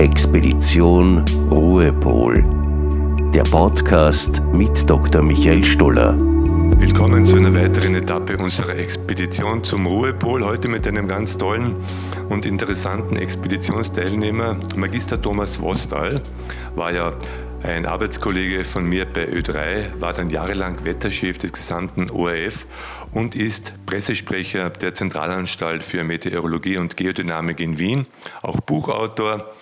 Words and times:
Expedition 0.00 1.22
Ruhepol. 1.50 2.42
Der 3.34 3.42
Podcast 3.42 4.40
mit 4.54 4.88
Dr. 4.88 5.20
Michael 5.20 5.62
Stoller. 5.62 6.16
Willkommen 6.18 7.26
zu 7.26 7.36
einer 7.36 7.54
weiteren 7.54 7.94
Etappe 7.94 8.38
unserer 8.38 8.76
Expedition 8.76 9.62
zum 9.62 9.86
Ruhepol. 9.86 10.42
Heute 10.42 10.68
mit 10.68 10.88
einem 10.88 11.06
ganz 11.06 11.36
tollen 11.36 11.76
und 12.30 12.46
interessanten 12.46 13.16
Expeditionsteilnehmer. 13.16 14.56
Magister 14.74 15.20
Thomas 15.20 15.60
Vostal 15.60 16.22
war 16.76 16.92
ja 16.94 17.12
ein 17.62 17.84
Arbeitskollege 17.84 18.64
von 18.64 18.86
mir 18.86 19.04
bei 19.04 19.28
Ö3 19.28 20.00
war 20.00 20.14
dann 20.14 20.30
jahrelang 20.30 20.82
Wetterchef 20.82 21.36
des 21.36 21.52
gesamten 21.52 22.08
ORF 22.08 22.66
und 23.12 23.36
ist 23.36 23.74
Pressesprecher 23.84 24.70
der 24.70 24.94
Zentralanstalt 24.94 25.82
für 25.82 26.04
Meteorologie 26.04 26.78
und 26.78 26.96
Geodynamik 26.96 27.60
in 27.60 27.78
Wien, 27.78 28.06
auch 28.40 28.60
Buchautor 28.60 29.52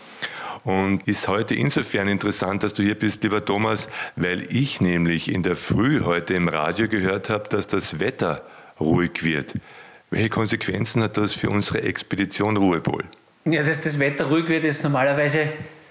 und 0.65 1.07
ist 1.07 1.29
heute 1.29 1.55
insofern 1.55 2.09
interessant, 2.09 2.63
dass 2.63 2.75
du 2.75 2.83
hier 2.83 2.95
bist, 2.95 3.23
lieber 3.23 3.45
Thomas, 3.45 3.89
weil 4.17 4.47
ich 4.55 4.81
nämlich 4.81 5.33
in 5.33 5.43
der 5.43 5.57
Früh 5.57 6.03
heute 6.03 6.35
im 6.35 6.49
Radio 6.49 6.89
gehört 6.89 7.31
habe, 7.31 7.49
dass 7.49 7.67
das 7.67 8.01
Wetter 8.01 8.43
ruhig 8.81 9.25
wird. 9.25 9.55
Welche 10.11 10.29
Konsequenzen 10.29 11.03
hat 11.03 11.17
das 11.17 11.33
für 11.35 11.51
unsere 11.51 11.83
Expedition 11.83 12.57
Ruhepol? 12.57 13.05
Ja, 13.47 13.63
dass 13.63 13.81
das 13.81 13.99
Wetter 13.99 14.27
ruhig 14.27 14.49
wird, 14.49 14.65
ist 14.65 14.83
normalerweise 14.83 15.49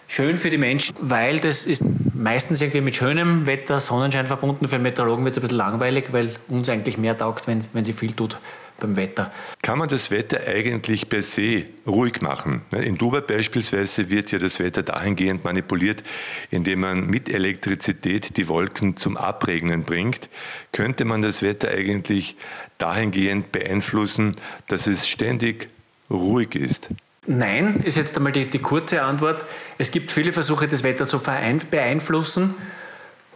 schön 0.07 0.37
für 0.37 0.49
die 0.49 0.57
Menschen, 0.57 0.95
weil 0.99 1.39
das 1.39 1.65
ist 1.65 1.83
meistens 2.13 2.61
irgendwie 2.61 2.81
mit 2.81 2.95
schönem 2.95 3.45
Wetter, 3.45 3.79
Sonnenschein 3.79 4.25
verbunden. 4.25 4.67
Für 4.67 4.79
Meteorologen 4.79 5.25
wird 5.25 5.35
es 5.35 5.39
ein 5.39 5.41
bisschen 5.41 5.57
langweilig, 5.57 6.05
weil 6.11 6.35
uns 6.47 6.69
eigentlich 6.69 6.97
mehr 6.97 7.17
taugt, 7.17 7.47
wenn, 7.47 7.63
wenn 7.73 7.85
sie 7.85 7.93
viel 7.93 8.13
tut 8.13 8.37
beim 8.79 8.95
Wetter. 8.95 9.31
Kann 9.61 9.79
man 9.79 9.87
das 9.87 10.11
Wetter 10.11 10.41
eigentlich 10.47 11.09
per 11.09 11.23
se 11.23 11.65
ruhig 11.85 12.21
machen? 12.21 12.61
In 12.71 12.97
Dubai 12.97 13.21
beispielsweise 13.21 14.09
wird 14.09 14.31
ja 14.31 14.39
das 14.39 14.59
Wetter 14.59 14.83
dahingehend 14.83 15.43
manipuliert, 15.43 16.03
indem 16.51 16.81
man 16.81 17.07
mit 17.07 17.29
Elektrizität 17.29 18.37
die 18.37 18.47
Wolken 18.47 18.97
zum 18.97 19.17
Abregnen 19.17 19.83
bringt. 19.83 20.29
Könnte 20.71 21.05
man 21.05 21.21
das 21.21 21.41
Wetter 21.41 21.69
eigentlich 21.69 22.35
dahingehend 22.77 23.51
beeinflussen, 23.51 24.35
dass 24.67 24.87
es 24.87 25.07
ständig 25.07 25.69
ruhig 26.09 26.55
ist? 26.55 26.89
Nein, 27.25 27.81
ist 27.83 27.97
jetzt 27.97 28.15
einmal 28.15 28.31
die, 28.31 28.45
die 28.45 28.59
kurze 28.59 29.01
Antwort. 29.01 29.43
Es 29.77 29.91
gibt 29.91 30.11
viele 30.11 30.31
Versuche, 30.31 30.67
das 30.67 30.83
Wetter 30.83 31.05
zu 31.05 31.19
beeinflussen. 31.19 32.55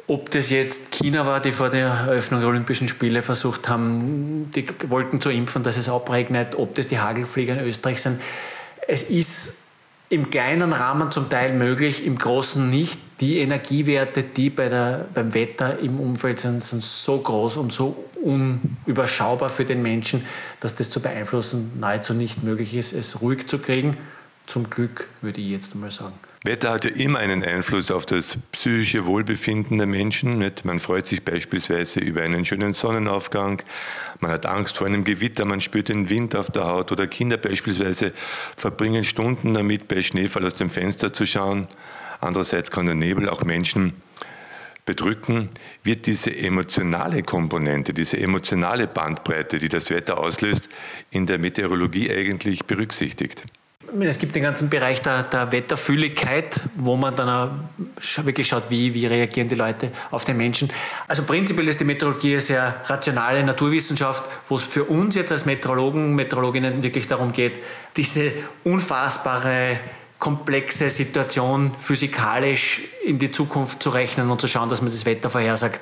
Ob 0.08 0.30
das 0.32 0.50
jetzt 0.50 0.92
China 0.92 1.26
war, 1.26 1.40
die 1.40 1.52
vor 1.52 1.70
der 1.70 1.88
Eröffnung 1.88 2.42
der 2.42 2.50
Olympischen 2.50 2.88
Spiele 2.88 3.22
versucht 3.22 3.70
haben, 3.70 4.52
die 4.56 4.66
Wolken 4.88 5.22
zu 5.22 5.30
impfen, 5.30 5.64
dass 5.64 5.78
es 5.78 5.90
abregnet, 5.90 6.56
ob 6.56 6.76
das 6.76 6.88
die 6.88 7.00
Hagelflieger 7.00 7.54
in 7.54 7.66
Österreich 7.66 8.02
sind. 8.02 8.20
Es 8.88 9.04
ist 9.04 9.58
im 10.10 10.30
kleinen 10.30 10.74
Rahmen 10.74 11.10
zum 11.12 11.30
Teil 11.30 11.54
möglich, 11.54 12.06
im 12.06 12.18
großen 12.18 12.70
nicht. 12.70 13.00
Die 13.22 13.40
Energiewerte, 13.40 14.24
die 14.24 14.50
bei 14.50 14.68
der, 14.68 15.08
beim 15.14 15.34
Wetter 15.34 15.80
im 15.80 16.00
Umfeld 16.00 16.40
sind, 16.40 16.62
sind 16.62 16.84
so 16.84 17.20
groß 17.20 17.56
und 17.56 17.72
so 17.72 18.10
unüberschaubar 18.22 19.50
für 19.50 19.64
den 19.64 19.82
Menschen, 19.82 20.26
dass 20.60 20.76
das 20.76 20.90
zu 20.90 21.00
beeinflussen 21.00 21.80
nahezu 21.80 22.14
nicht 22.14 22.44
möglich 22.44 22.76
ist, 22.76 22.92
es 22.92 23.22
ruhig 23.22 23.48
zu 23.48 23.60
kriegen. 23.60 23.96
Zum 24.48 24.70
Glück, 24.70 25.08
würde 25.22 25.40
ich 25.40 25.48
jetzt 25.48 25.74
einmal 25.74 25.92
sagen. 25.92 26.16
Wetter 26.44 26.72
hat 26.72 26.86
ja 26.86 26.92
immer 26.92 27.20
einen 27.20 27.44
Einfluss 27.44 27.92
auf 27.92 28.08
das 28.08 28.40
psychische 28.52 29.06
Wohlbefinden 29.06 29.78
der 29.78 29.86
Menschen. 29.86 30.40
Nicht? 30.40 30.66
Man 30.66 30.80
freut 30.80 31.06
sich 31.06 31.24
beispielsweise 31.24 32.00
über 32.00 32.24
einen 32.24 32.46
schönen 32.46 32.74
Sonnenaufgang, 32.74 33.62
man 34.22 34.32
hat 34.32 34.48
Angst 34.48 34.76
vor 34.76 34.88
einem 34.88 35.04
Gewitter, 35.04 35.46
man 35.46 35.62
spürt 35.62 35.90
den 35.90 36.10
Wind 36.10 36.36
auf 36.36 36.50
der 36.50 36.66
Haut 36.66 36.92
oder 36.92 37.06
Kinder 37.06 37.38
beispielsweise 37.38 38.12
verbringen 38.58 39.04
Stunden 39.04 39.54
damit, 39.54 39.88
bei 39.88 40.02
Schneefall 40.02 40.44
aus 40.44 40.56
dem 40.56 40.72
Fenster 40.72 41.14
zu 41.14 41.28
schauen. 41.28 41.68
Andererseits 42.22 42.72
kann 42.72 42.88
der 42.88 42.96
Nebel 42.96 43.30
auch 43.30 43.44
Menschen 43.44 43.94
bedrücken, 44.84 45.50
wird 45.84 46.08
diese 46.08 46.36
emotionale 46.36 47.22
Komponente, 47.22 47.94
diese 47.94 48.20
emotionale 48.20 48.88
Bandbreite, 48.88 49.60
die 49.60 49.70
das 49.70 49.92
Wetter 49.92 50.18
auslöst, 50.18 50.70
in 51.12 51.28
der 51.28 51.38
Meteorologie 51.38 52.12
eigentlich 52.12 52.66
berücksichtigt. 52.66 53.46
Es 54.00 54.20
gibt 54.20 54.36
den 54.36 54.44
ganzen 54.44 54.70
Bereich 54.70 55.02
der, 55.02 55.24
der 55.24 55.52
Wetterfühligkeit, 55.52 56.62
wo 56.76 56.96
man 56.96 57.14
dann 57.16 57.68
wirklich 58.24 58.48
schaut, 58.48 58.70
wie, 58.70 58.94
wie 58.94 59.06
reagieren 59.06 59.50
die 59.50 59.56
Leute 59.56 59.92
auf 60.12 60.24
den 60.24 60.38
Menschen. 60.38 60.72
Also 61.08 61.24
prinzipiell 61.24 61.68
ist 61.68 61.80
die 61.80 61.84
Meteorologie 61.84 62.34
eine 62.34 62.42
sehr 62.42 62.76
rationale 62.86 63.44
Naturwissenschaft, 63.44 64.24
wo 64.48 64.56
es 64.56 64.64
für 64.64 64.86
uns 64.86 65.16
jetzt 65.16 65.32
als 65.34 65.46
Meteorologen, 65.46 66.16
Meteorologinnen 66.16 66.82
wirklich 66.84 67.08
darum 67.08 67.34
geht, 67.34 67.60
diese 67.98 68.32
unfassbare 68.64 69.78
komplexe 70.20 70.90
Situation 70.90 71.72
physikalisch 71.80 72.84
in 73.04 73.20
die 73.20 73.32
Zukunft 73.32 73.82
zu 73.84 73.90
rechnen 73.90 74.30
und 74.30 74.40
zu 74.40 74.48
schauen, 74.48 74.70
dass 74.70 74.82
man 74.82 74.92
das 74.92 75.06
Wetter 75.06 75.30
vorhersagt. 75.30 75.82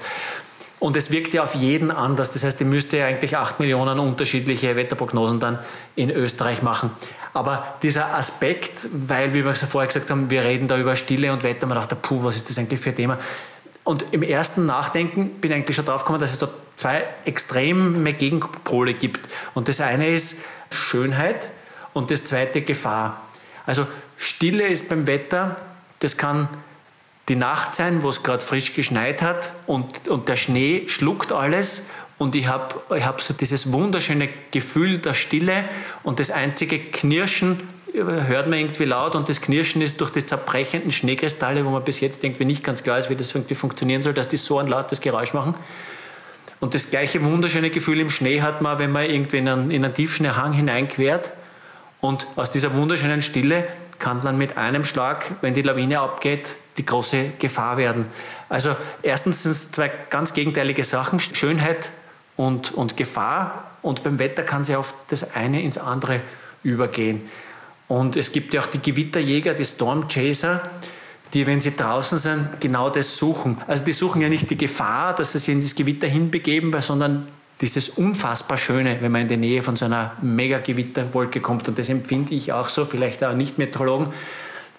Und 0.80 0.96
es 0.96 1.12
wirkt 1.12 1.34
ja 1.34 1.44
auf 1.44 1.56
jeden 1.56 1.92
anders. 1.92 2.32
Das 2.32 2.44
heißt, 2.44 2.62
ich 2.62 2.68
müsste 2.68 2.98
ja 2.98 3.06
eigentlich 3.06 3.36
acht 3.36 3.60
Millionen 3.60 4.00
unterschiedliche 4.00 4.76
Wetterprognosen 4.78 5.40
dann 5.40 5.60
in 5.96 6.10
Österreich 6.10 6.62
machen. 6.62 6.92
Aber 7.34 7.76
dieser 7.84 8.16
Aspekt, 8.16 8.88
weil, 8.94 9.34
wie 9.34 9.44
wir 9.44 9.56
vorher 9.56 9.88
gesagt 9.88 10.10
haben, 10.10 10.30
wir 10.30 10.44
reden 10.44 10.70
da 10.70 10.78
über 10.78 10.96
Stille 10.96 11.34
und 11.34 11.44
Wetter, 11.44 11.68
man 11.68 11.78
dachte, 11.78 11.96
puh, 11.96 12.24
was 12.24 12.38
ist 12.38 12.50
das 12.50 12.58
eigentlich 12.58 12.80
für 12.80 12.92
ein 12.92 12.96
Thema? 12.96 13.18
Und 13.84 14.06
im 14.12 14.24
ersten 14.24 14.66
Nachdenken 14.66 15.30
bin 15.42 15.52
ich 15.52 15.58
eigentlich 15.58 15.76
schon 15.76 15.86
drauf 15.86 16.04
gekommen, 16.04 16.20
dass 16.20 16.32
es 16.32 16.40
dort 16.40 16.54
zwei 16.76 17.04
extreme 17.26 18.14
Gegenpole 18.14 18.94
gibt. 18.94 19.28
Und 19.54 19.68
das 19.68 19.82
eine 19.82 20.08
ist 20.08 20.38
Schönheit 20.70 21.50
und 21.94 22.12
das 22.12 22.24
zweite 22.24 22.62
Gefahr. 22.62 23.22
Also 23.66 23.86
Stille 24.18 24.68
ist 24.68 24.90
beim 24.90 25.08
Wetter, 25.08 25.58
das 26.00 26.18
kann 26.18 26.48
die 27.30 27.36
Nacht 27.36 27.74
sein, 27.74 28.04
wo 28.04 28.10
es 28.10 28.24
gerade 28.24 28.44
frisch 28.44 28.74
geschneit 28.74 29.22
hat 29.22 29.54
und, 29.68 30.08
und 30.08 30.28
der 30.28 30.36
Schnee 30.36 30.84
schluckt 30.88 31.32
alles 31.32 31.84
und 32.18 32.36
ich 32.36 32.48
habe 32.48 32.76
ich 32.98 33.06
hab 33.06 33.22
so 33.22 33.34
dieses 33.34 33.72
wunderschöne 33.72 34.30
Gefühl 34.52 34.98
der 34.98 35.14
Stille 35.14 35.64
und 36.04 36.20
das 36.20 36.32
einzige 36.32 36.80
Knirschen 36.80 37.60
hört 37.94 38.48
man 38.48 38.60
irgendwie 38.60 38.84
laut 38.84 39.16
und 39.16 39.30
das 39.30 39.42
Knirschen 39.42 39.82
ist 39.82 40.00
durch 40.02 40.12
die 40.12 40.26
zerbrechenden 40.26 40.92
Schneekristalle, 40.92 41.66
wo 41.66 41.70
man 41.70 41.84
bis 41.84 42.00
jetzt 42.00 42.24
irgendwie 42.24 42.46
nicht 42.46 42.64
ganz 42.64 42.84
klar 42.84 43.00
ist, 43.00 43.10
wie 43.10 43.16
das 43.16 43.34
irgendwie 43.34 43.56
funktionieren 43.56 44.04
soll, 44.04 44.14
dass 44.14 44.28
die 44.28 44.38
so 44.38 44.60
ein 44.60 44.68
lautes 44.68 45.02
Geräusch 45.02 45.34
machen. 45.34 45.56
Und 46.60 46.74
das 46.74 46.90
gleiche 46.90 47.24
wunderschöne 47.24 47.70
Gefühl 47.70 48.00
im 48.00 48.10
Schnee 48.10 48.42
hat 48.42 48.62
man, 48.62 48.80
wenn 48.80 48.92
man 48.92 49.06
irgendwie 49.06 49.38
in 49.38 49.48
einen, 49.48 49.72
in 49.72 49.86
einen 49.86 49.94
Tiefschneehang 49.94 50.54
hineinquert 50.54 51.32
und 52.02 52.28
aus 52.36 52.52
dieser 52.52 52.74
wunderschönen 52.74 53.22
Stille 53.22 53.68
kann 53.98 54.20
dann 54.22 54.38
mit 54.38 54.58
einem 54.58 54.84
Schlag, 54.84 55.32
wenn 55.42 55.54
die 55.54 55.62
Lawine 55.62 56.00
abgeht, 56.00 56.58
die 56.80 56.86
große 56.86 57.34
Gefahr 57.38 57.78
werden. 57.78 58.06
Also 58.48 58.76
erstens 59.04 59.44
sind 59.44 59.52
es 59.52 59.72
zwei 59.72 59.92
ganz 60.10 60.34
gegenteilige 60.34 60.84
Sachen, 60.84 61.20
Schönheit 61.20 61.92
und, 62.38 62.72
und 62.72 62.98
Gefahr. 62.98 63.72
Und 63.82 64.04
beim 64.04 64.18
Wetter 64.18 64.44
kann 64.44 64.64
sie 64.64 64.76
auf 64.76 64.96
das 65.10 65.36
eine 65.36 65.62
ins 65.62 65.78
andere 65.78 66.22
übergehen. 66.64 67.30
Und 67.88 68.16
es 68.16 68.32
gibt 68.32 68.54
ja 68.54 68.62
auch 68.62 68.68
die 68.68 68.82
Gewitterjäger, 68.82 69.54
die 69.54 69.66
Stormchaser, 69.66 70.62
die, 71.34 71.46
wenn 71.46 71.62
sie 71.62 71.76
draußen 71.76 72.18
sind, 72.18 72.62
genau 72.62 72.90
das 72.90 73.18
suchen. 73.18 73.58
Also 73.68 73.84
die 73.84 73.92
suchen 73.92 74.22
ja 74.22 74.30
nicht 74.30 74.50
die 74.50 74.58
Gefahr, 74.58 75.14
dass 75.16 75.34
sie 75.34 75.40
sich 75.40 75.54
in 75.54 75.62
das 75.62 75.76
Gewitter 75.76 76.08
hinbegeben, 76.08 76.74
sondern 76.82 77.28
dieses 77.62 77.90
unfassbar 77.90 78.58
Schöne, 78.58 78.98
wenn 79.02 79.12
man 79.12 79.24
in 79.24 79.28
die 79.28 79.38
Nähe 79.38 79.62
von 79.62 79.76
so 79.76 79.86
einer 79.86 80.14
Mega-Gewitterwolke 80.22 81.42
kommt. 81.42 81.68
Und 81.68 81.78
das 81.78 81.90
empfinde 81.90 82.34
ich 82.34 82.54
auch 82.54 82.70
so, 82.70 82.86
vielleicht 82.86 83.24
auch 83.24 83.34
Nicht-Meteorologen. 83.34 84.14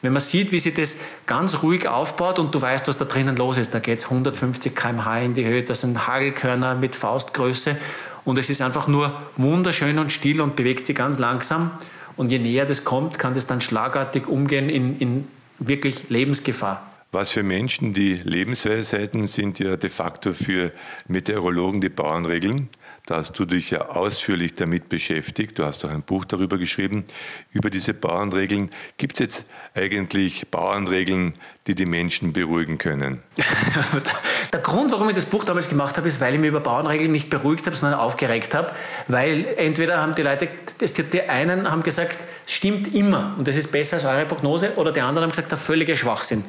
Wenn 0.03 0.13
man 0.15 0.23
sieht, 0.23 0.51
wie 0.51 0.59
sie 0.59 0.73
das 0.73 0.97
ganz 1.27 1.63
ruhig 1.63 1.87
aufbaut 1.87 2.39
und 2.39 2.55
du 2.55 2.63
weißt, 2.63 2.89
was 2.89 2.97
da 2.97 3.05
drinnen 3.05 3.37
los 3.37 3.59
ist, 3.59 3.75
da 3.75 3.81
geht 3.81 3.99
es 3.99 4.05
150 4.05 4.75
km/h 4.75 5.21
in 5.21 5.35
die 5.35 5.45
Höhe, 5.45 5.63
das 5.63 5.83
sind 5.83 6.07
Hagelkörner 6.07 6.75
mit 6.75 6.97
Faustgröße 6.97 7.77
und 8.25 8.39
es 8.39 8.49
ist 8.49 8.63
einfach 8.63 8.89
nur 8.89 9.21
wunderschön 9.37 9.99
und 9.99 10.11
still 10.11 10.41
und 10.41 10.57
bewegt 10.57 10.87
sich 10.87 10.97
ganz 10.97 11.19
langsam. 11.19 11.71
Und 12.17 12.31
je 12.31 12.39
näher 12.39 12.67
das 12.67 12.85
kommt, 12.85 13.19
kann 13.19 13.35
das 13.35 13.47
dann 13.47 13.61
schlagartig 13.61 14.27
umgehen 14.27 14.69
in, 14.69 14.99
in 14.99 15.29
wirklich 15.59 16.09
Lebensgefahr. 16.09 16.87
Was 17.13 17.33
für 17.33 17.43
Menschen 17.43 17.93
die 17.93 18.15
Lebensweisheiten 18.15 19.27
sind 19.27 19.59
ja 19.59 19.77
de 19.77 19.91
facto 19.91 20.33
für 20.33 20.73
Meteorologen 21.09 21.81
die 21.81 21.89
Bauernregeln. 21.89 22.69
Da 23.11 23.17
hast 23.17 23.37
du 23.41 23.45
dich 23.45 23.71
ja 23.71 23.89
ausführlich 23.89 24.55
damit 24.55 24.89
beschäftigt. 24.89 25.59
Du 25.59 25.65
hast 25.65 25.85
auch 25.85 25.91
ein 25.91 26.03
Buch 26.03 26.25
darüber 26.25 26.59
geschrieben, 26.59 27.05
über 27.51 27.69
diese 27.69 27.93
Bauernregeln. 27.93 28.71
Gibt 28.99 29.15
es 29.15 29.19
jetzt 29.19 29.47
eigentlich 29.75 30.47
Bauernregeln, 30.49 31.35
die 31.67 31.75
die 31.75 31.87
Menschen 31.87 32.33
beruhigen 32.33 32.79
können? 32.79 33.21
Der 34.53 34.61
Grund, 34.61 34.93
warum 34.93 35.09
ich 35.09 35.17
das 35.17 35.27
Buch 35.27 35.43
damals 35.43 35.69
gemacht 35.69 35.97
habe, 35.97 36.07
ist, 36.07 36.21
weil 36.21 36.35
ich 36.35 36.41
mich 36.41 36.51
über 36.51 36.61
Bauernregeln 36.61 37.11
nicht 37.11 37.31
beruhigt 37.31 37.67
habe, 37.67 37.75
sondern 37.75 37.99
aufgeregt 37.99 38.55
habe. 38.55 38.71
Weil 39.09 39.45
entweder 39.57 40.01
haben 40.01 40.15
die 40.15 40.23
Leute, 40.23 40.49
die 40.81 41.23
einen 41.23 41.69
haben 41.69 41.83
gesagt, 41.83 42.21
stimmt 42.47 42.95
immer 42.95 43.35
und 43.37 43.49
das 43.49 43.57
ist 43.57 43.73
besser 43.73 43.97
als 43.97 44.05
eure 44.05 44.27
Prognose, 44.27 44.75
oder 44.77 44.93
die 44.93 45.01
anderen 45.01 45.25
haben 45.25 45.31
gesagt, 45.31 45.51
der 45.51 45.59
völlige 45.59 45.97
Schwachsinn. 45.97 46.45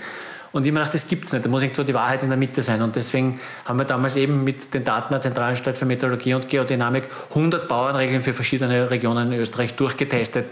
Und 0.51 0.65
ich 0.65 0.71
mir 0.71 0.80
gedacht, 0.80 0.94
das 0.94 1.07
gibt 1.07 1.25
es 1.25 1.33
nicht, 1.33 1.45
da 1.45 1.50
muss 1.50 1.63
irgendwo 1.63 1.83
die 1.83 1.94
Wahrheit 1.94 2.24
in 2.24 2.30
der 2.30 2.38
Mitte 2.38 2.62
sein. 2.62 2.81
Und 2.81 2.95
deswegen 2.95 3.39
haben 3.65 3.80
wir 3.80 3.86
damals 3.86 4.18
eben 4.18 4.44
mit 4.44 4.74
den 4.74 4.83
Daten 4.83 5.13
der 5.13 5.21
Zentralanstalt 5.21 5.77
für 5.77 5.86
Meteorologie 5.86 6.33
und 6.33 6.50
Geodynamik 6.50 7.06
100 7.30 7.68
Bauernregeln 7.68 8.21
für 8.21 8.33
verschiedene 8.33 8.89
Regionen 8.89 9.31
in 9.31 9.39
Österreich 9.39 9.75
durchgetestet. 9.75 10.48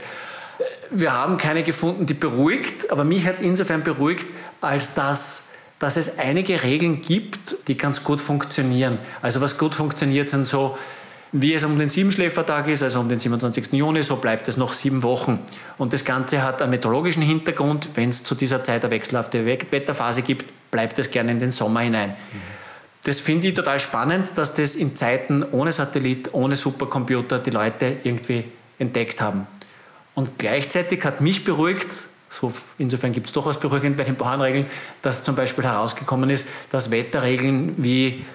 wir 0.91 1.13
haben 1.13 1.37
keine 1.37 1.63
gefunden, 1.63 2.05
die 2.05 2.13
beruhigt, 2.13 2.91
aber 2.91 3.03
mich 3.03 3.25
hat 3.25 3.35
es 3.35 3.41
insofern 3.41 3.83
beruhigt, 3.83 4.25
als 4.61 4.93
dass 4.93 5.49
dass 5.79 5.95
es 5.95 6.19
einige 6.19 6.61
Regeln 6.61 7.01
gibt, 7.01 7.55
die 7.67 7.77
ganz 7.77 8.03
gut 8.03 8.21
funktionieren. 8.21 8.99
Also 9.21 9.39
was 9.39 9.57
gut 9.57 9.73
funktioniert, 9.73 10.29
sind 10.29 10.45
so, 10.45 10.77
wie 11.31 11.53
es 11.53 11.63
um 11.63 11.77
den 11.77 11.89
Siebenschläfertag 11.89 12.67
ist, 12.67 12.81
also 12.81 12.99
um 12.99 13.09
den 13.09 13.19
27. 13.19 13.73
Juni, 13.73 14.01
so 14.03 14.15
bleibt 14.15 14.47
es 14.47 14.57
noch 14.57 14.73
sieben 14.73 15.03
Wochen. 15.03 15.39
Und 15.77 15.93
das 15.93 16.03
Ganze 16.03 16.41
hat 16.41 16.61
einen 16.61 16.71
meteorologischen 16.71 17.21
Hintergrund. 17.21 17.89
Wenn 17.95 18.09
es 18.09 18.23
zu 18.23 18.35
dieser 18.35 18.63
Zeit 18.63 18.83
eine 18.83 18.91
wechselhafte 18.91 19.45
Wetterphase 19.45 20.23
gibt, 20.23 20.51
bleibt 20.71 20.97
es 20.97 21.11
gerne 21.11 21.31
in 21.31 21.39
den 21.39 21.51
Sommer 21.51 21.81
hinein. 21.81 22.15
Das 23.03 23.19
finde 23.19 23.47
ich 23.47 23.53
total 23.53 23.79
spannend, 23.79 24.31
dass 24.35 24.55
das 24.55 24.75
in 24.75 24.95
Zeiten 24.95 25.43
ohne 25.51 25.71
Satellit, 25.71 26.33
ohne 26.33 26.55
Supercomputer 26.55 27.39
die 27.39 27.51
Leute 27.51 27.97
irgendwie 28.03 28.45
entdeckt 28.77 29.21
haben. 29.21 29.47
Und 30.15 30.37
gleichzeitig 30.37 31.03
hat 31.05 31.21
mich 31.21 31.45
beruhigt, 31.45 31.87
so, 32.29 32.51
insofern 32.77 33.13
gibt 33.13 33.27
es 33.27 33.33
doch 33.33 33.45
was 33.45 33.59
beruhigend 33.59 33.97
bei 33.97 34.03
den 34.03 34.15
Bauernregeln, 34.15 34.65
dass 35.01 35.23
zum 35.23 35.35
Beispiel 35.35 35.63
herausgekommen 35.63 36.29
ist, 36.29 36.47
dass 36.71 36.91
Wetterregeln 36.91 37.75
wie, 37.77 38.25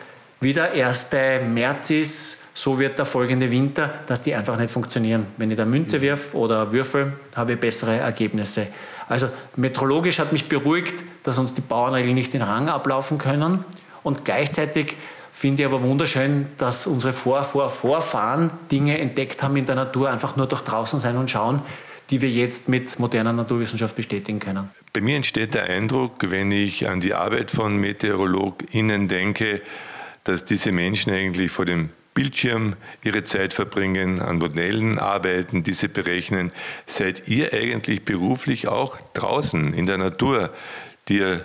wie 0.41 0.52
der 0.52 0.73
1. 0.73 1.11
März 1.46 1.91
ist, 1.91 2.44
so 2.54 2.78
wird 2.78 2.98
der 2.98 3.04
folgende 3.04 3.50
Winter, 3.50 3.92
dass 4.06 4.22
die 4.22 4.34
einfach 4.34 4.56
nicht 4.56 4.70
funktionieren. 4.70 5.26
Wenn 5.36 5.50
ich 5.50 5.56
da 5.56 5.64
Münze 5.64 6.00
wirf 6.00 6.34
oder 6.34 6.72
Würfel, 6.72 7.12
habe 7.34 7.54
ich 7.54 7.60
bessere 7.60 7.96
Ergebnisse. 7.96 8.68
Also 9.08 9.28
meteorologisch 9.56 10.20
hat 10.20 10.32
mich 10.32 10.48
beruhigt, 10.48 11.02
dass 11.24 11.36
uns 11.36 11.52
die 11.52 11.60
Bauernregeln 11.60 12.14
nicht 12.14 12.32
den 12.32 12.42
Rang 12.42 12.68
ablaufen 12.68 13.18
können. 13.18 13.64
Und 14.04 14.24
gleichzeitig 14.24 14.96
finde 15.32 15.62
ich 15.62 15.66
aber 15.66 15.82
wunderschön, 15.82 16.46
dass 16.56 16.86
unsere 16.86 17.12
Vor 17.12 17.42
Vor 17.42 17.68
Vorfahren 17.68 18.50
Dinge 18.70 18.98
entdeckt 18.98 19.42
haben 19.42 19.56
in 19.56 19.66
der 19.66 19.74
Natur, 19.74 20.08
einfach 20.10 20.36
nur 20.36 20.46
durch 20.46 20.62
draußen 20.62 21.00
sein 21.00 21.16
und 21.16 21.28
schauen, 21.30 21.60
die 22.10 22.20
wir 22.20 22.30
jetzt 22.30 22.68
mit 22.68 22.98
moderner 23.00 23.32
Naturwissenschaft 23.32 23.96
bestätigen 23.96 24.38
können. 24.38 24.70
Bei 24.92 25.00
mir 25.00 25.16
entsteht 25.16 25.54
der 25.54 25.64
Eindruck, 25.64 26.30
wenn 26.30 26.52
ich 26.52 26.86
an 26.86 27.00
die 27.00 27.14
Arbeit 27.14 27.50
von 27.50 27.76
MeteorologInnen 27.78 29.08
denke, 29.08 29.60
dass 30.22 30.44
diese 30.44 30.70
Menschen 30.70 31.12
eigentlich 31.12 31.50
vor 31.50 31.64
dem 31.64 31.90
Bildschirm 32.14 32.76
ihre 33.02 33.25
Zeit 33.25 33.52
verbringen, 33.52 34.20
an 34.20 34.38
Modellen 34.38 34.99
arbeiten, 34.99 35.62
diese 35.64 35.88
berechnen. 35.88 36.52
Seid 36.87 37.28
ihr 37.28 37.52
eigentlich 37.52 38.05
beruflich 38.05 38.69
auch 38.69 38.96
draußen 39.14 39.75
in 39.75 39.87
der 39.87 39.99
Natur, 39.99 40.50
die 41.08 41.19
äh, 41.19 41.40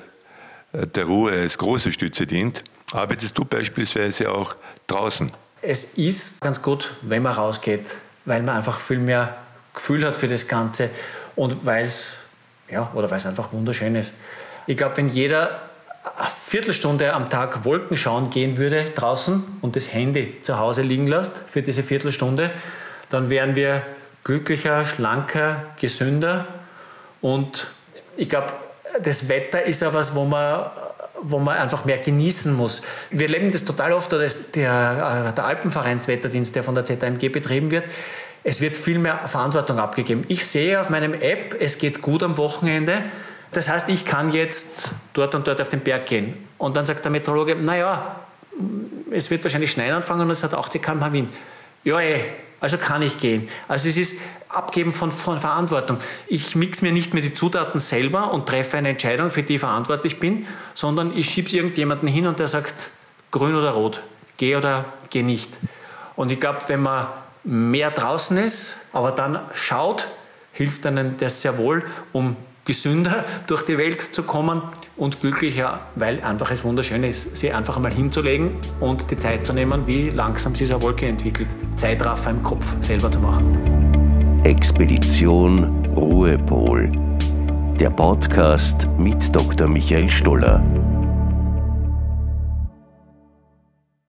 der 0.71 1.05
Ruhe 1.05 1.31
als 1.31 1.57
große 1.57 1.91
Stütze 1.91 2.27
dient? 2.27 2.63
Arbeitest 2.91 3.37
du 3.37 3.45
beispielsweise 3.45 4.31
auch 4.31 4.55
draußen? 4.87 5.31
Es 5.61 5.83
ist 5.95 6.39
ganz 6.41 6.61
gut, 6.61 6.93
wenn 7.01 7.23
man 7.23 7.33
rausgeht, 7.33 7.95
weil 8.25 8.41
man 8.41 8.55
einfach 8.55 8.79
viel 8.79 8.99
mehr 8.99 9.35
Gefühl 9.73 10.05
hat 10.05 10.17
für 10.17 10.27
das 10.27 10.47
Ganze 10.47 10.89
und 11.35 11.65
weil 11.65 11.85
es 11.85 12.19
ja, 12.69 12.91
einfach 12.93 13.51
wunderschön 13.51 13.95
ist. 13.95 14.13
Ich 14.67 14.77
glaube, 14.77 14.97
wenn 14.97 15.07
jeder 15.07 15.68
Viertelstunde 16.49 17.13
am 17.13 17.29
Tag 17.29 17.63
Wolken 17.63 17.95
schauen 17.95 18.31
gehen 18.31 18.57
würde 18.57 18.85
draußen 18.95 19.43
und 19.61 19.75
das 19.75 19.93
Handy 19.93 20.35
zu 20.41 20.57
Hause 20.57 20.81
liegen 20.81 21.05
lässt 21.05 21.43
für 21.47 21.61
diese 21.61 21.83
Viertelstunde, 21.83 22.49
dann 23.11 23.29
wären 23.29 23.55
wir 23.55 23.83
glücklicher, 24.23 24.83
schlanker, 24.83 25.57
gesünder 25.79 26.47
und 27.21 27.67
ich 28.17 28.29
glaube, 28.29 28.47
das 29.03 29.29
Wetter 29.29 29.61
ist 29.61 29.83
ja 29.83 29.93
was, 29.93 30.15
wo 30.15 30.25
man, 30.25 30.65
wo 31.21 31.37
man 31.37 31.55
einfach 31.55 31.85
mehr 31.85 31.99
genießen 31.99 32.51
muss. 32.51 32.81
Wir 33.11 33.27
leben 33.27 33.51
das 33.51 33.63
total 33.63 33.93
oft, 33.93 34.11
oder 34.11 34.27
der, 34.55 35.31
der 35.33 35.45
Alpenvereinswetterdienst, 35.45 36.55
der 36.55 36.63
von 36.63 36.73
der 36.73 36.83
ZMG 36.83 37.29
betrieben 37.29 37.69
wird, 37.69 37.83
es 38.43 38.59
wird 38.59 38.75
viel 38.75 38.97
mehr 38.97 39.19
Verantwortung 39.27 39.77
abgegeben. 39.77 40.25
Ich 40.29 40.47
sehe 40.47 40.81
auf 40.81 40.89
meinem 40.89 41.13
App, 41.13 41.55
es 41.59 41.77
geht 41.77 42.01
gut 42.01 42.23
am 42.23 42.37
Wochenende, 42.37 43.03
das 43.51 43.69
heißt, 43.69 43.89
ich 43.89 44.05
kann 44.05 44.31
jetzt 44.31 44.93
dort 45.13 45.33
und 45.35 45.47
dort 45.47 45.59
auf 45.59 45.69
den 45.69 45.79
Berg 45.79 46.05
gehen. 46.05 46.33
Und 46.57 46.75
dann 46.75 46.85
sagt 46.85 47.03
der 47.03 47.11
Meteorologe, 47.11 47.55
naja, 47.55 48.15
es 49.11 49.29
wird 49.31 49.43
wahrscheinlich 49.43 49.71
schneien 49.71 49.93
anfangen 49.93 50.21
und 50.21 50.31
es 50.31 50.43
hat 50.43 50.53
80 50.53 50.81
km/h 50.81 51.11
Wind. 51.11 51.33
Ja, 51.83 51.99
eh, 51.99 52.23
also 52.59 52.77
kann 52.77 53.01
ich 53.01 53.17
gehen. 53.17 53.47
Also 53.67 53.89
es 53.89 53.97
ist 53.97 54.15
Abgeben 54.49 54.91
von, 54.91 55.11
von 55.11 55.39
Verantwortung. 55.39 55.97
Ich 56.27 56.55
mix 56.55 56.81
mir 56.81 56.91
nicht 56.91 57.13
mehr 57.13 57.23
die 57.23 57.33
Zutaten 57.33 57.79
selber 57.79 58.33
und 58.33 58.47
treffe 58.47 58.77
eine 58.77 58.89
Entscheidung, 58.89 59.31
für 59.31 59.43
die 59.43 59.55
ich 59.55 59.59
verantwortlich 59.59 60.19
bin, 60.19 60.47
sondern 60.73 61.15
ich 61.15 61.29
schiebe 61.29 61.47
es 61.47 61.53
irgendjemanden 61.53 62.07
hin 62.07 62.27
und 62.27 62.39
der 62.39 62.47
sagt, 62.47 62.89
grün 63.31 63.55
oder 63.55 63.71
rot, 63.71 64.01
geh 64.37 64.55
oder 64.55 64.85
geh 65.09 65.23
nicht. 65.23 65.59
Und 66.15 66.31
ich 66.31 66.39
glaube, 66.39 66.59
wenn 66.67 66.81
man 66.81 67.07
mehr 67.43 67.91
draußen 67.91 68.37
ist, 68.37 68.75
aber 68.91 69.11
dann 69.11 69.39
schaut, 69.53 70.09
hilft 70.51 70.85
einem 70.85 71.17
das 71.17 71.41
sehr 71.41 71.57
wohl, 71.57 71.85
um 72.11 72.35
gesünder 72.69 73.25
durch 73.47 73.63
die 73.63 73.79
Welt 73.79 73.99
zu 73.99 74.21
kommen 74.21 74.61
und 74.95 75.21
glücklicher, 75.21 75.79
weil 75.95 76.21
einfach 76.21 76.51
es 76.51 76.63
wunderschön 76.63 77.03
ist, 77.03 77.35
sie 77.35 77.51
einfach 77.51 77.77
einmal 77.77 77.91
hinzulegen 77.91 78.51
und 78.79 79.09
die 79.09 79.17
Zeit 79.17 79.43
zu 79.43 79.53
nehmen, 79.53 79.87
wie 79.87 80.11
langsam 80.11 80.53
sich 80.53 80.67
so 80.67 80.75
eine 80.75 80.83
Wolke 80.83 81.07
entwickelt. 81.07 81.47
Zeitraffer 81.75 82.29
im 82.29 82.43
Kopf 82.43 82.75
selber 82.81 83.09
zu 83.09 83.19
machen. 83.21 84.41
Expedition 84.43 85.83
Ruhepol. 85.95 86.91
Der 87.79 87.89
Podcast 87.89 88.87
mit 88.99 89.35
Dr. 89.35 89.67
Michael 89.67 90.07
Stoller. 90.07 90.61